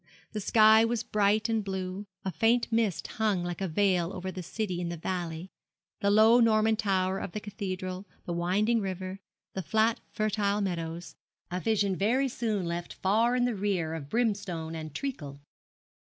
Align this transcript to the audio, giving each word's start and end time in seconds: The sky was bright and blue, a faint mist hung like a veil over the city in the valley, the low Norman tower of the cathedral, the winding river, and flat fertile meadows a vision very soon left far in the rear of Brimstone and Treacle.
The 0.31 0.41
sky 0.41 0.83
was 0.83 1.03
bright 1.03 1.47
and 1.47 1.63
blue, 1.63 2.07
a 2.25 2.31
faint 2.31 2.71
mist 2.71 3.05
hung 3.05 3.43
like 3.43 3.61
a 3.61 3.67
veil 3.67 4.11
over 4.11 4.31
the 4.31 4.41
city 4.41 4.81
in 4.81 4.89
the 4.89 4.97
valley, 4.97 5.51
the 5.99 6.09
low 6.09 6.39
Norman 6.39 6.75
tower 6.75 7.19
of 7.19 7.33
the 7.33 7.39
cathedral, 7.39 8.07
the 8.25 8.33
winding 8.33 8.81
river, 8.81 9.19
and 9.53 9.63
flat 9.63 9.99
fertile 10.11 10.59
meadows 10.59 11.17
a 11.51 11.59
vision 11.59 11.95
very 11.95 12.27
soon 12.29 12.65
left 12.65 12.95
far 12.95 13.35
in 13.35 13.45
the 13.45 13.53
rear 13.53 13.93
of 13.93 14.09
Brimstone 14.09 14.73
and 14.73 14.95
Treacle. 14.95 15.39